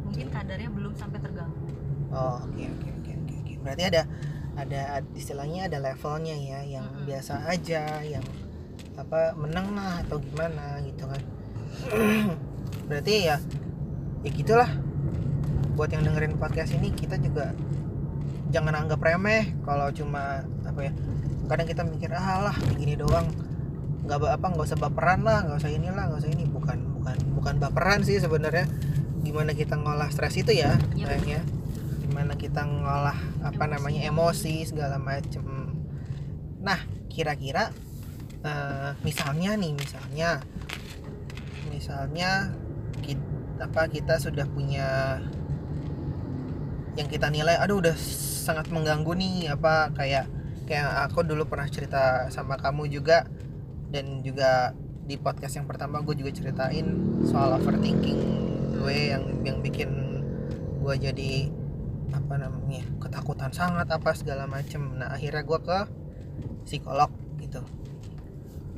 mungkin 0.03 0.27
kadarnya 0.29 0.71
belum 0.71 0.93
sampai 0.93 1.19
terganggu 1.19 1.67
oh 2.11 2.37
oke 2.43 2.65
oke 2.69 2.89
oke 2.93 3.11
oke 3.15 3.35
oke 3.39 3.53
berarti 3.63 3.83
ada 3.87 4.03
ada 4.53 4.81
ad- 4.99 5.13
istilahnya 5.15 5.65
ada 5.65 5.79
levelnya 5.81 6.37
ya 6.37 6.61
yang 6.61 6.85
Mm-mm. 6.85 7.07
biasa 7.07 7.47
aja 7.47 8.03
yang 8.05 8.25
apa 8.93 9.33
menengah 9.33 10.05
atau 10.05 10.21
gimana 10.21 10.83
gitu 10.83 11.07
kan 11.07 11.23
berarti 12.93 13.33
ya 13.33 13.41
ya 14.21 14.31
gitulah. 14.31 14.69
Buat 15.73 15.97
yang 15.97 16.05
dengerin 16.05 16.37
podcast 16.37 16.77
ini 16.77 16.93
kita 16.93 17.17
juga 17.17 17.57
jangan 18.53 18.85
anggap 18.85 19.01
remeh 19.01 19.57
kalau 19.65 19.89
cuma 19.89 20.45
apa 20.69 20.81
ya 20.85 20.93
kadang 21.49 21.65
kita 21.65 21.83
mikir 21.89 22.13
ah 22.13 22.53
lah 22.53 22.57
begini 22.69 23.01
doang. 23.01 23.33
Nggak 24.05 24.37
apa 24.37 24.47
nggak 24.53 24.69
usah 24.69 24.77
baperan 24.77 25.25
lah 25.25 25.49
nggak 25.49 25.57
usah 25.65 25.73
inilah 25.73 26.05
nggak 26.13 26.21
usah 26.21 26.33
ini. 26.37 26.45
Bukan 26.45 26.79
bukan 27.01 27.17
bukan 27.41 27.55
baperan 27.57 28.05
sih 28.05 28.21
sebenarnya. 28.21 28.69
Gimana 29.25 29.57
kita 29.57 29.81
ngolah 29.81 30.13
stres 30.13 30.37
itu 30.37 30.53
ya 30.53 30.77
Iya, 30.93 31.07
sayang 31.09 31.41
ya 31.41 31.43
gimana 32.13 32.37
kita 32.37 32.61
ngolah 32.69 33.17
apa 33.41 33.65
namanya 33.65 34.05
emosi 34.05 34.69
segala 34.69 35.01
macem. 35.01 35.41
Nah 36.61 36.77
kira-kira 37.09 37.73
eh, 38.45 38.93
misalnya 39.01 39.57
nih 39.57 39.73
misalnya 39.73 40.45
misalnya 41.73 42.53
kita, 43.03 43.25
apa 43.61 43.91
kita 43.91 44.17
sudah 44.23 44.47
punya 44.49 45.19
yang 46.95 47.09
kita 47.09 47.33
nilai 47.33 47.57
aduh 47.59 47.81
udah 47.81 47.97
sangat 48.43 48.69
mengganggu 48.69 49.13
nih 49.17 49.53
apa 49.53 49.91
kayak 49.97 50.29
kayak 50.69 51.09
aku 51.09 51.25
dulu 51.25 51.49
pernah 51.49 51.69
cerita 51.69 52.29
sama 52.29 52.61
kamu 52.61 52.89
juga 52.89 53.25
dan 53.93 54.21
juga 54.25 54.73
di 55.03 55.19
podcast 55.19 55.59
yang 55.59 55.67
pertama 55.67 56.01
gue 56.05 56.15
juga 56.15 56.31
ceritain 56.31 56.87
soal 57.27 57.59
overthinking 57.59 58.21
gue 58.79 58.97
yang 59.15 59.25
yang 59.43 59.59
bikin 59.61 59.91
gue 60.83 60.95
jadi 60.99 61.33
apa 62.13 62.35
namanya 62.37 62.85
ketakutan 63.01 63.51
sangat 63.55 63.89
apa 63.89 64.13
segala 64.13 64.45
macem. 64.45 64.99
Nah 65.01 65.15
akhirnya 65.15 65.43
gue 65.47 65.59
ke 65.63 65.79
psikolog 66.69 67.11
gitu. 67.41 67.63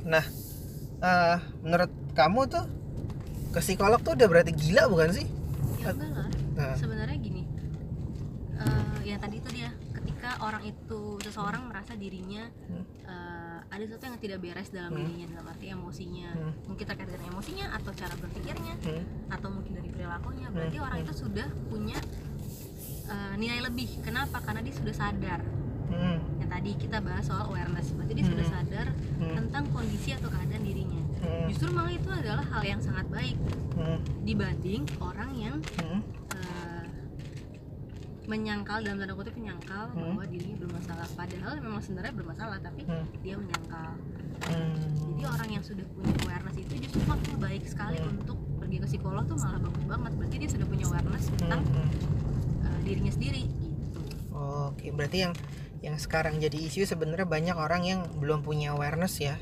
Nah 0.07 0.23
eh, 1.01 1.37
menurut 1.65 1.91
kamu 2.15 2.41
tuh 2.47 2.65
ke 3.55 3.63
psikolog 3.63 3.99
tuh 3.99 4.13
udah 4.13 4.27
berarti 4.27 4.51
gila 4.51 4.83
bukan 4.85 5.09
sih? 5.13 5.25
Ya 5.79 5.89
enggak 5.89 6.11
lah. 6.11 6.27
Nah, 6.55 6.75
sebenarnya 6.75 7.15
gini 7.17 7.43
eh 8.55 8.97
yang 9.05 9.19
tadi 9.19 9.37
itu 9.37 9.49
dia 9.53 9.67
ketika 9.93 10.39
orang 10.39 10.63
itu 10.63 10.99
seseorang 11.21 11.67
merasa 11.67 11.91
dirinya 11.93 12.47
Hmm. 12.65 12.83
eh, 13.05 13.59
ada 13.65 13.81
sesuatu 13.81 14.05
yang 14.05 14.17
tidak 14.17 14.39
beres 14.39 14.69
dalam 14.69 14.91
Hmm. 14.91 14.99
dirinya 15.01 15.25
dalam 15.29 15.45
arti 15.47 15.65
emosinya. 15.69 16.29
Hmm. 16.31 16.51
mungkin 16.65 16.85
terkait 16.85 17.07
dengan 17.07 17.23
emosinya 17.29 17.65
atau 17.71 17.91
cara 17.91 18.15
berpikirnya 18.15 18.73
hmm, 18.77 19.03
atau 19.29 19.47
mungkin 19.49 19.71
dari 19.73 19.89
perilakunya 19.89 20.47
berarti 20.49 20.75
Hmm. 20.75 20.85
orang 20.85 20.97
itu 21.01 21.13
sudah 21.17 21.47
punya 21.65 21.97
eh, 23.05 23.33
nilai 23.37 23.61
lebih. 23.61 24.01
Kenapa? 24.01 24.41
Karena 24.41 24.59
dia 24.59 24.73
sudah 24.73 24.89
sadar. 24.91 25.39
Hmm, 25.85 26.17
yang 26.41 26.49
tadi 26.49 26.73
kita 26.73 26.97
bahas 26.97 27.23
soal 27.23 27.45
awareness. 27.45 27.93
Berarti 27.93 28.13
dia 28.15 28.25
sudah 28.25 28.41
Hmm. 28.41 28.55
sadar 28.57 28.87
hmm, 28.89 29.35
tentang 29.37 29.63
kondisi 29.69 30.09
atau 30.11 30.27
keadaan 30.27 30.63
dirinya 30.63 31.04
hmm, 31.25 31.45
justru 31.49 31.67
malah 31.69 31.91
itu 31.91 32.07
adalah 32.07 32.45
hal 32.45 32.63
yang 32.63 32.79
sangat 32.79 33.05
baik 33.09 33.37
hmm, 33.73 33.97
dibanding 34.21 34.81
orang 34.99 35.31
yang 35.33 35.57
hmm, 35.81 35.99
eh, 36.31 36.85
menyangkal 38.25 38.81
dalam 38.81 38.97
tanda 38.97 39.13
kutip 39.13 39.33
menyangkal 39.33 39.85
Hmm. 39.91 40.17
bahwa 40.17 40.23
dirinya 40.25 40.57
bermasalah 40.59 41.07
padahal 41.13 41.53
memang 41.59 41.77
sebenarnya 41.79 42.13
bermasalah 42.13 42.57
tapi 42.59 42.81
hmm, 42.83 43.05
dia 43.21 43.35
menyangkal 43.35 43.91
hmm. 44.49 44.73
jadi 45.13 45.23
orang 45.27 45.49
yang 45.51 45.63
sudah 45.63 45.85
punya 45.91 46.13
awareness 46.21 46.57
itu 46.57 46.73
justru 46.79 47.01
makin 47.05 47.33
baik 47.37 47.63
sekali 47.65 47.97
Hmm. 47.97 48.17
untuk 48.17 48.37
pergi 48.57 48.77
ke 48.77 48.87
psikolog 48.87 49.23
tuh 49.25 49.37
malah 49.37 49.61
bagus 49.61 49.85
banget 49.85 50.11
berarti 50.15 50.35
dia 50.37 50.49
sudah 50.49 50.67
punya 50.67 50.85
awareness 50.87 51.25
Hmm, 51.25 51.37
tentang 51.37 51.61
hmm. 51.63 51.89
eh, 52.65 52.79
dirinya 52.81 53.11
sendiri 53.11 53.41
gitu 53.45 54.01
Oke, 54.35 54.89
berarti 54.89 55.17
yang 55.21 55.33
yang 55.79 55.95
sekarang 55.95 56.41
jadi 56.41 56.57
isu 56.57 56.81
sebenarnya 56.83 57.23
banyak 57.23 57.53
orang 57.53 57.85
yang 57.85 57.99
belum 58.17 58.41
punya 58.41 58.73
awareness 58.73 59.21
ya. 59.21 59.37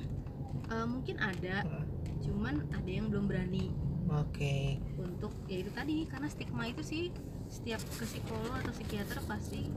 Eh, 0.74 0.86
mungkin 0.90 1.16
ada 1.22 1.62
Hmm. 1.62 1.86
cuman 2.24 2.66
ada 2.74 2.90
yang 2.90 3.14
belum 3.14 3.30
berani. 3.30 3.70
Oke. 4.14 4.78
untuk 5.00 5.34
ya 5.48 5.64
itu 5.64 5.72
tadi 5.74 6.06
karena 6.06 6.28
stigma 6.30 6.70
itu 6.70 6.84
sih 6.86 7.10
setiap 7.50 7.82
ke 7.98 8.04
psikolog 8.06 8.52
atau 8.62 8.74
psikiater 8.76 9.18
pasti 9.26 9.74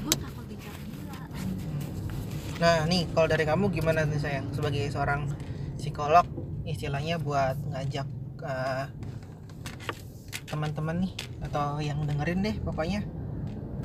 gue 0.00 0.14
takut 0.16 0.46
dicap 0.48 0.72
gila. 0.72 1.20
Nah, 2.62 2.88
nih 2.88 3.04
kalau 3.12 3.26
dari 3.28 3.44
kamu 3.44 3.68
gimana 3.74 4.06
nih 4.06 4.20
sayang? 4.22 4.46
Sebagai 4.54 4.86
seorang 4.88 5.28
psikolog 5.76 6.24
istilahnya 6.64 7.20
buat 7.20 7.58
ngajak 7.74 8.08
eh, 8.44 8.84
teman-teman 10.48 11.04
nih 11.04 11.12
atau 11.50 11.82
yang 11.82 12.00
dengerin 12.06 12.44
deh 12.44 12.56
pokoknya. 12.62 13.04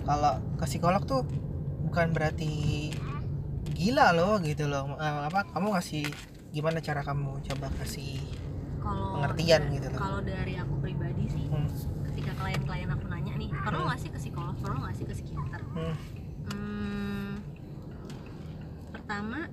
Kalau 0.07 0.39
ke 0.55 0.65
psikolog 0.69 1.03
tuh 1.03 1.25
bukan 1.83 2.13
berarti 2.15 2.93
gila 3.79 4.11
loh 4.11 4.37
gitu 4.39 4.67
loh. 4.67 4.91
Eh, 4.93 5.19
apa 5.25 5.47
kamu 5.49 5.71
ngasih 5.71 6.03
gimana 6.49 6.77
cara 6.79 6.99
kamu 6.99 7.39
coba 7.45 7.71
kasih 7.77 8.19
kalau 8.79 9.15
Pengertian 9.15 9.61
gitu 9.71 9.87
loh. 9.87 9.99
kalau 9.99 10.19
dari 10.19 10.53
aku 10.55 10.75
pribadi 10.79 11.23
sih 11.27 11.45
hmm, 11.45 11.67
ketika 12.05 12.31
klien-klien 12.35 12.89
aku 12.89 13.05
nanya 13.07 13.33
nih 13.35 13.49
perlu 13.55 13.79
Hmm. 13.79 13.87
nggak 13.87 13.99
sih 13.99 14.09
ke 14.09 14.19
psikolog? 14.19 14.55
Perlu 14.57 14.77
nggak 14.79 14.95
sih 14.95 15.05
ke 15.05 15.13
psikiater? 15.13 15.61
Hmm, 15.69 15.95
Hmm, 16.49 17.31
pertama 18.89 19.45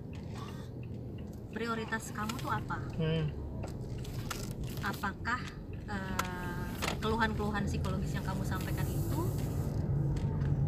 prioritas 1.51 2.09
kamu 2.11 2.35
tuh 2.37 2.51
apa? 2.51 2.79
Hmm, 2.97 3.25
apakah 4.83 5.41
eh, 5.87 6.67
keluhan-keluhan 6.97 7.63
psikologis 7.65 8.11
yang 8.11 8.25
kamu 8.25 8.43
sampaikan 8.43 8.87
itu 8.87 9.21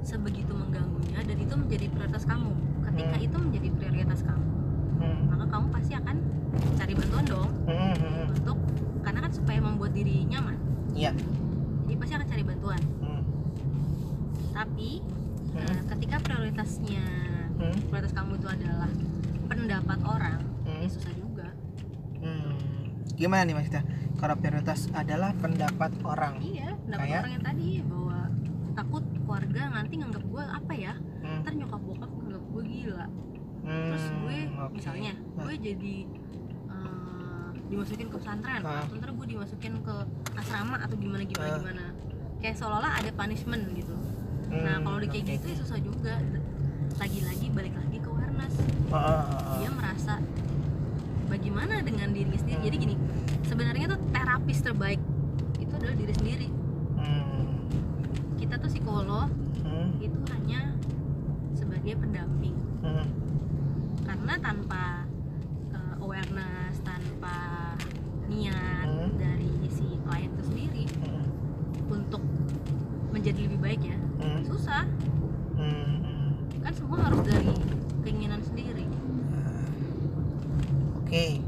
sebegitu 0.03 0.53
mengganggunya 0.53 1.21
dan 1.21 1.37
itu 1.37 1.55
menjadi 1.55 1.87
prioritas 1.89 2.25
kamu 2.25 2.53
ketika 2.89 3.15
Hmm. 3.15 3.25
itu 3.25 3.37
menjadi 3.39 3.69
prioritas 3.73 4.21
kamu 4.23 4.47
hmm, 4.99 5.21
maka 5.29 5.45
kamu 5.47 5.67
pasti 5.71 5.93
akan 5.95 6.17
cari 6.75 6.93
bantuan 6.93 7.25
dong 7.25 7.51
hmm, 7.65 7.95
hmm, 7.95 8.25
untuk 8.35 8.59
karena 9.01 9.19
kan 9.21 9.33
supaya 9.33 9.59
membuat 9.59 9.93
diri 9.93 10.25
nyaman 10.25 10.57
Iya. 10.91 11.13
jadi 11.85 11.95
pasti 11.97 12.13
akan 12.15 12.27
cari 12.27 12.43
bantuan 12.43 12.81
hmm, 12.99 13.23
tapi 14.51 14.91
hmm, 15.49 15.61
eh, 15.61 15.81
ketika 15.89 16.17
prioritasnya 16.19 17.05
hmm, 17.55 17.77
prioritas 17.87 18.13
kamu 18.13 18.33
itu 18.35 18.49
adalah 18.49 18.91
pendapat 19.47 19.99
orang 20.03 20.41
hmm. 20.65 20.79
ya 20.79 20.89
susah 20.89 21.13
juga 21.13 21.47
Hmm, 22.19 22.59
gimana 23.15 23.47
nih 23.47 23.55
maksudnya? 23.55 23.87
Kalau 24.19 24.35
prioritas 24.35 24.91
adalah 24.91 25.31
pendapat 25.33 25.95
orang. 26.03 26.43
iya 26.43 26.75
pendapat 26.77 27.07
Kayak? 27.07 27.21
orang 27.21 27.33
yang 27.33 27.45
tadi 27.47 27.69
bahwa 27.87 28.19
takut 28.79 29.03
keluarga 29.19 29.63
nanti 29.73 29.95
nganggap 29.97 30.23
gue 30.23 30.45
apa 30.45 30.73
ya 30.73 30.95
Hmm, 31.19 31.43
ntar 31.43 31.51
nyokap 31.53 31.83
bokap 31.83 32.11
nganggap 32.13 32.45
gue 32.49 32.63
gila 32.65 33.07
hmm, 33.61 33.85
terus 33.85 34.07
gue 34.17 34.37
oke. 34.55 34.73
misalnya 34.73 35.13
Nah, 35.13 35.43
gue 35.43 35.55
jadi 35.59 35.95
eh, 36.69 37.49
dimasukin 37.69 38.07
ke 38.07 38.17
pesantren 38.17 38.61
Ah. 38.61 38.81
atau 38.81 38.95
ntar 38.95 39.11
gue 39.13 39.27
dimasukin 39.29 39.75
ke 39.79 39.95
asrama 40.33 40.77
atau 40.79 40.97
gimana 40.97 41.23
gimana 41.23 41.49
Ah. 41.49 41.59
gimana 41.59 41.85
kayak 42.39 42.55
seolah-olah 42.55 42.93
ada 42.95 43.11
punishment 43.13 43.67
gitu 43.75 43.97
hmm, 44.49 44.63
nah 44.63 44.77
kalau 44.79 44.97
udah 44.97 45.09
kayak 45.09 45.27
oke. 45.27 45.33
gitu 45.35 45.47
ya 45.49 45.57
susah 45.59 45.79
juga 45.81 46.15
lagi-lagi 46.97 47.47
balik 47.51 47.75
lagi 47.75 47.97
ke 47.99 48.09
awareness 48.09 48.55
oh, 48.89 48.95
oh. 48.95 49.59
dia 49.59 49.71
merasa 49.71 50.15
bagaimana 51.27 51.83
dengan 51.83 52.09
diri 52.11 52.31
sendiri 52.33 52.57
Hmm. 52.57 52.65
jadi 52.65 52.77
gini 52.79 52.95
sebenarnya 53.45 53.87
tuh 53.89 54.01
terapis 54.09 54.59
terbaik 54.61 55.01
itu 55.59 55.73
adalah 55.75 55.95
diri 55.95 56.15
sendiri 56.15 56.47
Hmm, 56.49 56.58
psikolog 58.99 59.31
hmm, 59.63 60.03
itu 60.03 60.19
hanya 60.35 60.75
sebagai 61.55 62.03
pendamping. 62.03 62.59
Hmm, 62.83 63.07
karena 64.03 64.35
tanpa 64.43 65.07
uh, 65.71 65.95
awareness 66.03 66.83
tanpa 66.83 67.79
niat 68.27 68.91
Hmm. 68.91 69.15
dari 69.15 69.55
si 69.71 69.87
klien 70.03 70.35
itu 70.35 70.43
sendiri 70.51 70.85
hmm, 70.99 71.25
untuk 71.95 72.19
menjadi 73.15 73.47
lebih 73.47 73.63
baik 73.63 73.83
ya 73.87 73.95
hmm, 74.19 74.43
susah. 74.51 74.83
Hmm, 75.55 76.03
hmm. 76.03 76.59
kan 76.59 76.73
semua 76.75 76.99
harus 76.99 77.23
dari 77.23 77.55
keinginan 78.03 78.43
sendiri. 78.43 78.83
Oke, 80.99 81.39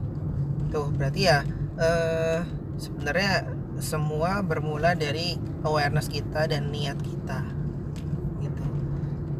tuh 0.70 0.86
berarti 0.94 1.26
ya 1.26 1.42
eh, 1.82 2.46
sebenarnya 2.78 3.50
semua 3.82 4.38
bermula 4.46 4.94
dari 4.94 5.49
awareness 5.66 6.08
kita 6.08 6.48
dan 6.48 6.72
niat 6.72 6.96
kita, 7.00 7.44
gitu. 8.40 8.64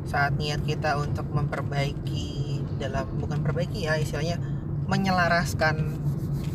Saat 0.09 0.37
niat 0.37 0.61
kita 0.65 1.00
untuk 1.00 1.29
memperbaiki 1.33 2.61
dalam 2.81 3.09
bukan 3.21 3.45
perbaiki 3.45 3.85
ya 3.85 4.00
istilahnya 4.00 4.41
menyelaraskan 4.89 6.00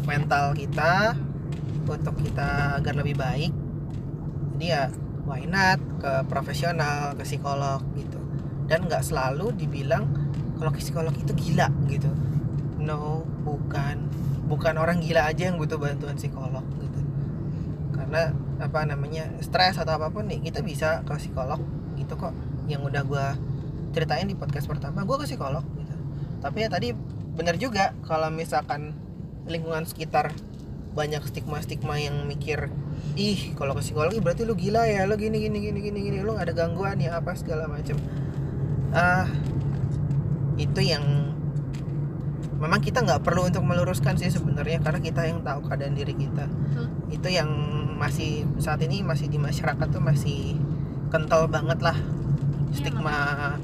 mental 0.10 0.58
kita 0.58 1.14
untuk 1.86 2.18
kita 2.18 2.82
agar 2.82 2.98
lebih 2.98 3.18
baik, 3.18 3.54
jadi 4.58 4.66
ya 4.66 4.84
why 5.26 5.46
not? 5.46 5.82
Ke 6.02 6.22
profesional, 6.30 7.18
ke 7.18 7.26
psikolog 7.26 7.82
gitu. 7.98 8.22
Dan 8.70 8.86
nggak 8.86 9.02
selalu 9.06 9.54
dibilang 9.58 10.06
kalau 10.58 10.72
ke 10.74 10.82
psikolog 10.82 11.14
itu 11.18 11.34
gila 11.34 11.70
gitu. 11.90 12.10
No 12.82 13.26
bukan. 13.46 14.06
Bukan 14.46 14.78
orang 14.78 15.02
gila 15.02 15.26
aja 15.26 15.50
yang 15.50 15.58
butuh 15.58 15.82
bantuan 15.82 16.18
psikolog 16.18 16.62
gitu. 16.78 17.02
Karena 17.94 18.30
apa 18.60 18.88
namanya 18.88 19.28
stres 19.44 19.76
atau 19.76 20.00
apa 20.00 20.12
pun 20.12 20.32
nih 20.32 20.40
kita 20.40 20.64
bisa 20.64 21.04
ke 21.04 21.14
psikolog 21.20 21.60
gitu 22.00 22.16
kok. 22.16 22.34
Yang 22.72 22.82
udah 22.92 23.02
gua 23.06 23.26
ceritain 23.92 24.28
di 24.28 24.36
podcast 24.36 24.68
pertama 24.68 25.04
gua 25.04 25.20
ke 25.22 25.28
psikolog 25.28 25.64
gitu. 25.80 25.96
Tapi 26.40 26.58
ya 26.66 26.70
tadi 26.72 26.96
bener 27.36 27.60
juga 27.60 27.92
kalau 28.08 28.32
misalkan 28.32 28.96
lingkungan 29.46 29.84
sekitar 29.84 30.32
banyak 30.96 31.20
stigma-stigma 31.28 32.00
yang 32.00 32.24
mikir 32.24 32.72
ih 33.20 33.52
kalau 33.60 33.76
ke 33.76 33.84
psikologi 33.84 34.24
berarti 34.24 34.48
lu 34.48 34.56
gila 34.56 34.88
ya 34.88 35.04
lu 35.04 35.20
gini 35.20 35.44
gini 35.44 35.60
gini 35.60 35.80
gini 35.84 36.00
gini 36.00 36.18
lu 36.24 36.32
nggak 36.32 36.48
ada 36.48 36.56
gangguan 36.56 36.96
ya 37.04 37.20
apa 37.20 37.36
segala 37.36 37.68
macem. 37.68 38.00
Ah 38.96 39.28
itu 40.56 40.80
yang 40.80 41.04
memang 42.56 42.80
kita 42.80 43.04
nggak 43.04 43.22
perlu 43.28 43.52
untuk 43.52 43.68
meluruskan 43.68 44.16
sih 44.16 44.32
sebenarnya 44.32 44.80
karena 44.80 45.04
kita 45.04 45.28
yang 45.28 45.44
tahu 45.44 45.68
keadaan 45.68 45.96
diri 46.00 46.16
kita. 46.16 46.48
Betul. 46.48 46.88
itu 47.12 47.30
yang 47.30 47.52
masih 48.06 48.32
saat 48.58 48.78
ini 48.80 49.02
masih 49.02 49.26
di 49.26 49.40
masyarakat 49.40 49.88
tuh 49.88 49.98
masih 50.00 50.62
kental 51.10 51.48
banget 51.48 51.82
lah 51.82 51.98
Iya, 52.68 52.78
stigma 52.84 53.16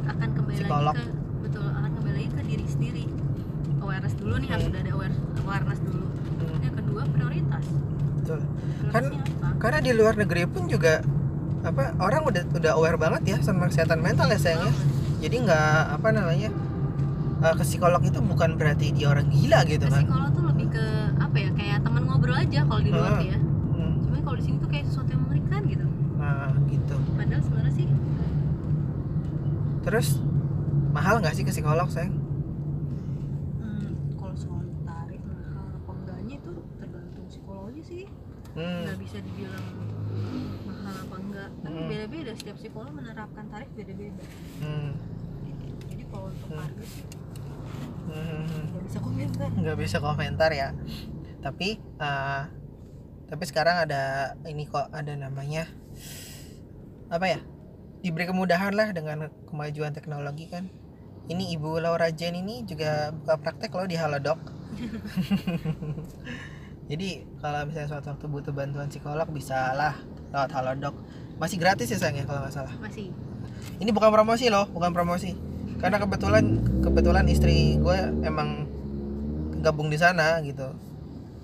akan 0.01 0.29
kembali 0.31 0.55
Psikolog. 0.55 0.95
lagi 0.95 1.03
ke 1.03 1.13
betul 1.41 1.65
akan 1.69 1.91
kembali 1.93 2.15
lagi 2.15 2.29
ke 2.31 2.41
diri 2.47 2.65
sendiri. 2.65 3.03
Awareness 3.77 4.13
dulu 4.15 4.33
nih 4.35 4.49
harus 4.49 4.63
Hmm. 4.63 4.71
udah 4.71 4.81
ada 4.81 4.91
aware, 4.93 5.15
awareness 5.37 5.79
dulu. 5.81 6.05
Hmm, 6.07 6.57
yang 6.59 6.75
kedua 6.75 7.01
prioritas. 7.05 7.65
Betul. 8.17 8.39
apa? 8.83 8.99
karena 9.57 9.79
di 9.79 9.91
luar 9.93 10.13
negeri 10.15 10.43
pun 10.45 10.63
juga 10.65 11.03
apa 11.61 11.93
orang 11.97 12.21
udah 12.25 12.43
udah 12.51 12.71
aware 12.73 12.97
banget 12.97 13.21
ya 13.25 13.37
sama 13.39 13.67
kesehatan 13.67 13.99
mental 13.99 14.25
ya 14.27 14.39
sayang 14.39 14.63
ya. 14.63 14.73
Jadi 15.21 15.35
nggak 15.43 15.69
apa 15.93 16.07
namanya 16.09 16.49
eh, 17.41 17.53
ke 17.53 17.63
psikolog 17.63 18.01
itu 18.01 18.19
bukan 18.19 18.55
berarti 18.55 18.89
dia 18.89 19.07
orang 19.07 19.27
gila 19.27 19.59
gitu 19.65 19.85
Ke 19.85 19.91
kan. 19.91 20.01
psikolog 20.01 20.29
tuh 20.31 20.43
lebih 20.47 20.67
ke 20.71 20.85
apa 21.15 21.35
ya 21.37 21.49
kayak 21.51 21.77
teman 21.81 22.01
ngobrol 22.01 22.33
aja 22.33 22.59
kalau 22.63 22.79
di 22.79 22.89
luar 22.89 23.11
Hmm. 23.13 23.27
ya 23.27 23.37
Hmm, 23.71 23.93
cuma 23.99 24.17
kalau 24.21 24.35
di 24.35 24.45
sini 24.45 24.57
tuh 24.57 24.69
kayak 24.69 24.85
sesuatu 24.85 25.09
yang 25.09 25.21
mengerikan 25.21 25.61
gitu 25.65 25.85
nah 26.15 26.49
gitu 26.65 26.95
padahal 27.11 27.41
sebenarnya 27.41 27.73
sih 27.73 27.87
terus 29.91 30.23
mahal 30.95 31.19
nggak 31.19 31.35
sih 31.35 31.43
ke 31.43 31.51
psikolog 31.51 31.91
sayang 31.91 32.15
hmm, 33.59 34.15
kalau 34.15 34.35
soal 34.39 34.63
tarif 34.87 35.19
mahal 35.27 35.67
apa 35.67 35.91
enggaknya 35.91 36.35
itu 36.39 36.51
tergantung 36.79 37.25
psikologi 37.27 37.81
sih. 37.83 38.03
Hmm, 38.51 38.87
nggak 38.87 38.99
bisa 39.03 39.17
dibilang 39.19 39.67
mahal 40.63 40.95
apa 40.95 41.15
enggak. 41.19 41.49
Kan 41.59 41.71
Hmm. 41.71 41.87
beda-beda 41.87 42.31
setiap 42.35 42.55
psikolog 42.55 42.91
menerapkan 42.91 43.45
tarif 43.51 43.67
beda-beda. 43.75 44.23
Hmm, 44.63 44.91
jadi 45.87 46.03
kalau 46.07 46.27
untuk 46.31 46.49
Hmm. 46.51 46.63
harga 46.63 46.85
sih 46.87 47.05
hmm. 48.11 48.63
nggak 48.71 48.83
bisa 48.87 48.99
komentar. 48.99 49.47
Nggak 49.55 49.77
bisa 49.79 49.97
komentar 49.99 50.49
ya. 50.51 50.69
Tapi 51.43 51.67
eh, 51.79 52.41
tapi 53.27 53.43
sekarang 53.43 53.87
ada 53.87 54.35
ini 54.47 54.67
kok 54.67 54.87
ada 54.91 55.15
namanya 55.15 55.67
apa 57.07 57.27
ya 57.27 57.39
diberi 58.01 58.25
kemudahan 58.25 58.73
lah 58.73 58.89
dengan 58.91 59.29
kemajuan 59.45 59.93
teknologi 59.93 60.49
kan. 60.49 60.67
Ini 61.29 61.53
ibu 61.53 61.77
Laura 61.77 62.09
Jen 62.09 62.33
ini 62.33 62.65
juga 62.65 63.13
buka 63.13 63.37
praktek 63.37 63.71
loh 63.77 63.87
di 63.87 63.95
Halodoc. 63.95 64.41
Jadi 66.91 67.23
kalau 67.39 67.69
misalnya 67.69 67.87
suatu 67.87 68.11
waktu 68.11 68.25
butuh 68.27 68.51
bantuan 68.51 68.91
psikolog 68.91 69.29
bisa 69.29 69.71
lah 69.77 69.95
lewat 70.33 70.51
Halodoc. 70.51 70.97
Masih 71.37 71.61
gratis 71.61 71.93
ya 71.93 71.97
sayang 72.01 72.19
ya 72.19 72.25
kalau 72.25 72.41
nggak 72.43 72.53
salah? 72.53 72.73
Masih. 72.81 73.13
Ini 73.77 73.89
bukan 73.93 74.09
promosi 74.09 74.49
loh 74.49 74.65
bukan 74.73 74.91
promosi. 74.91 75.37
Karena 75.77 76.01
kebetulan 76.01 76.45
kebetulan 76.81 77.25
istri 77.29 77.77
gue 77.77 77.97
emang 78.25 78.65
gabung 79.61 79.93
di 79.93 80.01
sana 80.01 80.41
gitu. 80.41 80.73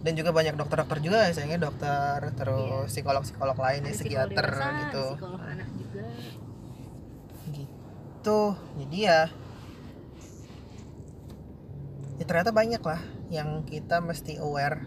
Dan 0.02 0.18
juga 0.18 0.34
banyak 0.34 0.58
dokter-dokter 0.58 1.00
juga 1.06 1.30
ya 1.30 1.32
sayangnya 1.32 1.70
dokter 1.70 2.34
terus 2.34 2.90
psikolog-psikolog 2.92 3.56
lain 3.56 3.88
ya 3.88 3.94
psikiater 3.94 4.48
gitu. 4.90 5.06
ada 5.06 5.16
psikolog 5.16 5.42
anak 5.42 5.70
juga 5.78 6.06
gitu. 8.18 8.58
Jadi 8.82 8.98
ya 9.06 9.30
ya 12.18 12.26
ternyata 12.26 12.50
banyak 12.50 12.82
lah 12.82 13.02
yang 13.30 13.62
kita 13.64 14.02
mesti 14.02 14.42
aware. 14.42 14.82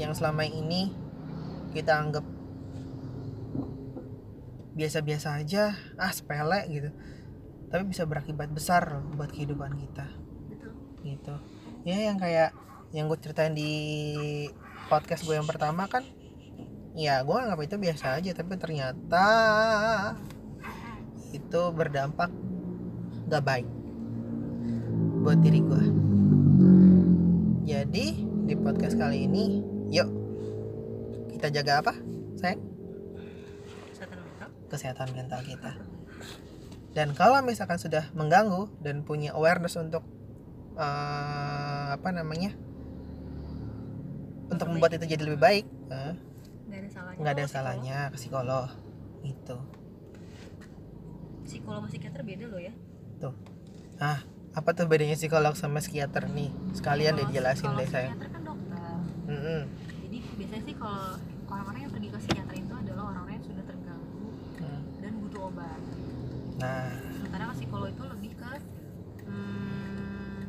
Yang 0.00 0.24
selama 0.24 0.48
ini 0.48 0.88
kita 1.76 2.00
anggap 2.00 2.24
biasa-biasa 4.72 5.36
aja 5.44 5.76
ah 6.00 6.12
sepele 6.12 6.64
gitu. 6.72 6.90
Tapi 7.68 7.84
bisa 7.88 8.08
berakibat 8.08 8.48
besar 8.48 8.88
loh 8.88 9.04
buat 9.12 9.28
kehidupan 9.28 9.76
kita. 9.76 10.08
Gitu. 11.04 11.34
Ya 11.84 12.08
yang 12.08 12.16
kayak 12.16 12.56
yang 12.96 13.08
gue 13.08 13.18
ceritain 13.20 13.52
di 13.52 13.72
podcast 14.88 15.24
gue 15.24 15.36
yang 15.36 15.48
pertama 15.48 15.88
kan 15.88 16.04
ya 16.92 17.24
gue 17.24 17.32
anggap 17.32 17.56
itu 17.64 17.80
biasa 17.80 18.20
aja 18.20 18.36
tapi 18.36 18.60
ternyata 18.60 19.24
itu 21.32 21.60
berdampak 21.72 22.30
gak 23.28 23.44
baik 23.44 23.68
buat 25.24 25.38
diri 25.40 25.60
gue 25.64 25.84
jadi 27.66 28.06
di 28.46 28.54
podcast 28.58 29.00
kali 29.00 29.26
ini 29.26 29.64
yuk 29.92 30.08
kita 31.42 31.58
jaga 31.58 31.82
apa 31.82 31.94
sayang? 32.38 32.62
Kesehatan 33.90 34.18
mental. 34.22 34.48
Kesehatan 34.70 35.08
mental 35.14 35.40
kita. 35.42 35.72
Dan 36.92 37.08
kalau 37.16 37.40
misalkan 37.40 37.82
sudah 37.82 38.12
mengganggu 38.12 38.68
dan 38.84 39.02
punya 39.02 39.32
awareness 39.32 39.74
untuk 39.80 40.04
eh, 40.76 41.86
apa 41.90 42.08
namanya 42.12 42.52
untuk 44.52 44.68
membuat 44.68 45.00
itu 45.00 45.08
jadi 45.08 45.24
lebih 45.24 45.40
baik 45.40 45.64
eh, 45.88 46.14
nggak 46.68 46.78
ada 46.78 46.88
salahnya. 46.92 47.18
nggak 47.18 47.32
ada 47.32 47.44
salahnya 47.48 47.96
ke 48.12 48.16
psikolog. 48.20 48.68
Itu 49.26 49.56
psikolog 51.44 51.84
sama 51.84 51.88
psikiater 51.90 52.20
beda 52.22 52.44
loh 52.48 52.60
ya. 52.60 52.72
Ah 54.02 54.18
apa 54.52 54.76
tuh 54.76 54.84
bedanya 54.84 55.16
psikolog 55.16 55.54
sama 55.56 55.80
psikiater? 55.80 56.28
Nih 56.28 56.50
sekalian 56.76 57.16
deh 57.16 57.26
jelasin 57.32 57.72
deh 57.78 57.88
saya 57.88 58.12
psikiater 58.12 58.28
kan 58.34 58.42
dokter. 58.44 58.96
Mm-mm. 59.30 59.60
jadi 60.02 60.18
biasanya 60.36 60.62
sih 60.66 60.74
kalau 60.76 61.16
orang-orang 61.48 61.80
yang 61.86 61.92
pergi 61.94 62.08
ke 62.10 62.18
psikiater 62.20 62.54
itu 62.58 62.74
adalah 62.74 63.02
orang-orang 63.14 63.34
yang 63.38 63.46
sudah 63.46 63.64
terganggu 63.64 64.26
Hmm. 64.62 64.82
dan 65.02 65.12
butuh 65.18 65.42
obat. 65.50 65.80
Nah. 66.62 66.90
Sementara 67.18 67.42
ke 67.50 67.54
psikolog 67.58 67.88
itu 67.90 68.04
lebih 68.06 68.32
ke 68.38 68.50
hmm, 69.26 70.42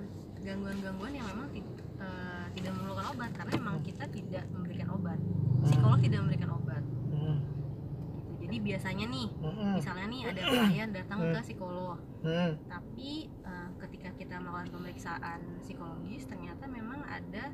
gangguan-gangguan 0.44 1.12
yang 1.18 1.26
memang 1.34 1.48
eh, 1.54 2.46
tidak 2.60 2.72
memerlukan 2.78 3.06
obat. 3.16 3.32
Karena 3.34 3.52
memang 3.58 3.76
kita 3.82 4.06
tidak 4.12 4.44
memberikan 4.54 4.88
obat. 4.94 5.20
Psikolog 5.66 6.00
tidak 6.04 6.20
memberikan 6.22 6.50
obat. 6.54 6.62
Mm. 6.62 6.63
Jadi 8.54 8.70
biasanya 8.70 9.10
nih 9.10 9.28
Mm-mm. 9.34 9.72
misalnya 9.82 10.06
nih 10.06 10.22
ada 10.30 10.42
klien 10.46 10.90
datang 10.94 11.20
ke 11.26 11.30
Hmm. 11.34 11.42
psikolog 11.42 11.98
Mm. 12.22 12.54
tapi 12.70 13.10
eh, 13.26 13.70
ketika 13.82 14.10
kita 14.14 14.36
melakukan 14.38 14.70
pemeriksaan 14.70 15.42
psikologis 15.58 16.30
ternyata 16.30 16.70
memang 16.70 17.02
ada 17.02 17.50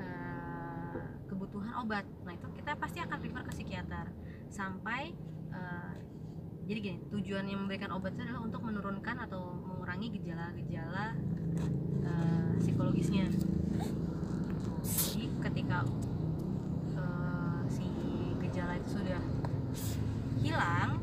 eh, 0.00 1.04
kebutuhan 1.28 1.76
obat 1.76 2.08
nah 2.24 2.32
itu 2.32 2.48
kita 2.56 2.72
pasti 2.74 3.04
akan 3.04 3.20
prefer 3.20 3.42
ke 3.44 3.52
psikiater 3.52 4.06
sampai 4.48 5.12
eh, 5.52 5.92
jadi 6.64 6.78
gini 6.80 6.98
tujuannya 7.12 7.56
memberikan 7.60 7.92
obat 7.92 8.16
itu 8.16 8.24
adalah 8.24 8.40
untuk 8.40 8.64
menurunkan 8.64 9.20
atau 9.20 9.60
mengurangi 9.60 10.08
gejala-gejala 10.16 11.20
eh, 12.00 12.52
psikologisnya 12.56 13.28
jadi 14.80 15.22
ketika 15.44 15.84
eh, 16.96 17.60
si 17.68 17.84
gejala 18.40 18.80
itu 18.80 18.88
sudah 18.96 19.20
hilang 20.40 21.00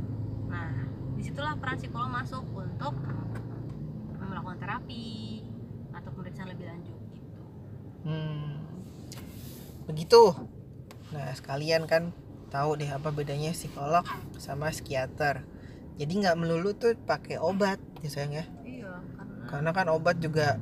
nah 0.50 0.73
di 1.17 1.21
situlah 1.21 1.54
peran 1.58 1.78
psikolog 1.78 2.10
masuk 2.10 2.43
untuk 2.52 2.93
melakukan 4.17 4.58
terapi 4.60 5.41
atau 5.95 6.10
pemeriksaan 6.13 6.50
lebih 6.52 6.65
lanjut 6.67 7.00
gitu 7.15 7.41
Hmm. 8.08 8.63
Begitu. 9.84 10.32
Nah, 11.12 11.32
sekalian 11.36 11.88
kan 11.91 12.15
tahu 12.47 12.80
deh 12.80 12.88
apa 12.88 13.12
bedanya 13.12 13.52
psikolog 13.52 14.08
sama 14.39 14.71
psikiater. 14.71 15.43
Jadi 16.00 16.12
nggak 16.23 16.39
melulu 16.39 16.71
tuh 16.71 16.95
pakai 16.95 17.36
obat 17.36 17.84
ya 18.00 18.08
sayang 18.08 18.32
ya. 18.32 18.45
iya 18.63 18.93
karena 19.17 19.43
Karena 19.50 19.69
kan 19.76 19.88
obat 19.91 20.23
juga 20.23 20.56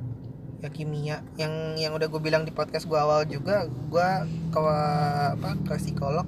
ya 0.65 0.69
kimia. 0.73 1.21
Yang 1.37 1.53
yang 1.85 1.93
udah 1.93 2.07
gue 2.09 2.21
bilang 2.23 2.49
di 2.49 2.53
podcast 2.55 2.89
gue 2.89 2.97
awal 2.97 3.29
juga, 3.29 3.69
gue 3.69 4.09
ke 4.49 4.59
apa 5.37 5.49
ke 5.69 5.73
psikolog 5.77 6.25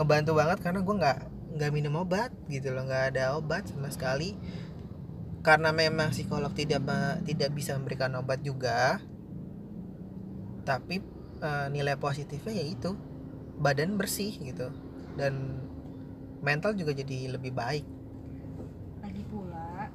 ngebantu 0.00 0.32
banget 0.32 0.58
karena 0.64 0.80
gue 0.80 0.94
nggak 0.96 1.18
nggak 1.54 1.70
minum 1.70 2.02
obat 2.02 2.34
gitu 2.50 2.74
loh, 2.74 2.84
nggak 2.84 3.14
ada 3.14 3.38
obat 3.38 3.70
sama 3.70 3.88
sekali. 3.88 4.34
Karena 5.44 5.70
memang 5.70 6.10
psikolog 6.10 6.50
tidak 6.56 6.82
tidak 7.28 7.50
bisa 7.52 7.76
memberikan 7.78 8.16
obat 8.18 8.40
juga, 8.42 8.98
tapi 10.64 11.04
eh, 11.44 11.66
nilai 11.70 11.94
positifnya 12.00 12.64
yaitu 12.64 12.96
badan 13.60 13.94
bersih 13.94 14.34
gitu 14.34 14.72
dan 15.14 15.62
mental 16.42 16.74
juga 16.74 16.90
jadi 16.90 17.38
lebih 17.38 17.54
baik 17.54 17.86
lagi 18.98 19.22
pula 19.30 19.86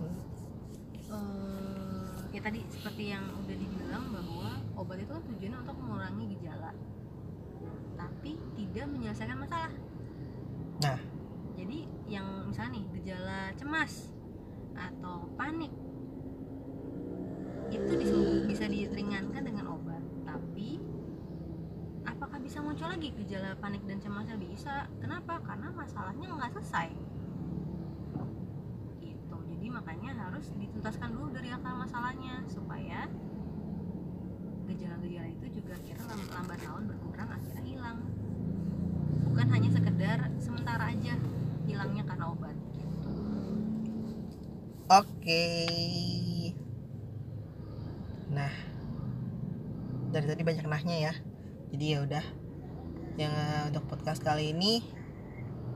eh 1.11 2.31
ya 2.31 2.39
tadi 2.39 2.63
seperti 2.71 3.11
yang 3.11 3.25
udah 3.43 3.55
dibilang 3.57 4.05
bahwa 4.15 4.49
obat 4.79 5.01
itu 5.03 5.11
kan 5.11 5.23
tujuannya 5.27 5.59
untuk 5.59 5.77
mengurangi 5.81 6.23
gejala 6.37 6.71
tapi 7.99 8.31
tidak 8.55 8.85
menyelesaikan 8.87 9.37
masalah 9.43 9.73
Nah. 10.79 11.08
Jadi 11.59 11.79
yang 12.07 12.47
misalnya 12.47 12.79
nih 12.79 12.85
gejala 12.95 13.51
cemas 13.59 14.15
atau 14.79 15.27
panik 15.35 15.69
itu 17.69 17.95
bisa 18.47 18.65
diringankan 18.65 19.43
dengan 19.43 19.75
obat. 19.75 20.01
Tapi 20.25 20.79
apakah 22.07 22.39
bisa 22.41 22.63
muncul 22.63 22.89
lagi 22.89 23.13
gejala 23.13 23.59
panik 23.59 23.83
dan 23.85 23.99
cemasnya? 24.01 24.39
Bisa. 24.39 24.87
Kenapa? 25.03 25.37
Karena 25.43 25.69
masalahnya 25.75 26.31
nggak 26.31 26.51
selesai. 26.57 26.89
Gitu. 29.03 29.37
Jadi 29.51 29.67
makanya 29.69 30.15
harus 30.15 30.49
dituntaskan 30.57 31.13
dulu 31.13 31.29
dari 31.35 31.53
akar 31.53 31.75
masalahnya 31.75 32.41
supaya 32.49 33.05
gejala-gejala 34.65 35.27
itu 35.27 35.61
juga 35.61 35.75
kira 35.83 36.01
lambat 36.07 36.61
laun 36.65 36.87
berkurang 36.87 37.29
akhirnya 37.29 37.63
hilang. 37.67 37.99
Bukan 39.29 39.47
hanya 39.53 39.69
sekedar 39.69 40.19
sementara 40.41 40.89
aja 40.89 41.13
hilangnya 41.69 42.03
karena 42.09 42.25
obat 42.33 42.57
gitu 42.73 43.09
Oke. 44.89 45.45
Nah, 48.33 48.49
dari 50.09 50.25
tadi 50.25 50.41
banyak 50.41 50.65
nahnya 50.65 50.97
ya. 50.97 51.13
Jadi 51.69 51.85
ya 51.93 51.97
udah. 52.09 52.25
Yang 53.13 53.33
eh, 53.37 53.61
untuk 53.69 53.85
podcast 53.85 54.25
kali 54.25 54.49
ini 54.49 54.81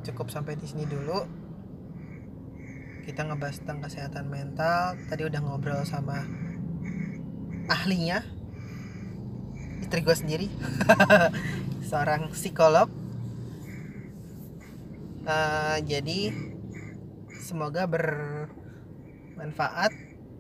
cukup 0.02 0.34
sampai 0.34 0.58
di 0.58 0.66
sini 0.66 0.90
dulu. 0.90 1.30
Kita 3.06 3.30
ngebahas 3.30 3.62
tentang 3.62 3.86
kesehatan 3.86 4.34
mental. 4.34 4.98
Tadi 5.06 5.30
udah 5.30 5.46
ngobrol 5.46 5.86
sama 5.86 6.26
ahlinya. 7.70 8.26
Istri 9.78 10.00
gue 10.02 10.16
sendiri. 10.18 10.48
Seorang 11.94 12.34
psikolog. 12.34 13.03
Eh, 15.24 15.78
jadi 15.88 16.36
semoga 17.40 17.88
bermanfaat 17.88 18.52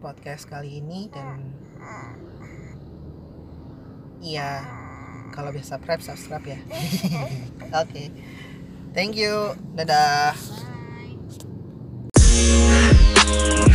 podcast 0.03 0.43
kali 0.51 0.83
ini 0.83 1.07
dan 1.07 1.55
iya 4.19 4.59
kalau 5.31 5.55
bisa 5.55 5.79
subscribe 5.79 6.03
subscribe 6.03 6.43
ya. 6.43 6.59
Oke. 7.83 8.11
Thank 8.91 9.15
you. 9.15 9.55
Dadah. 9.73 10.35
Bye. 13.23 13.72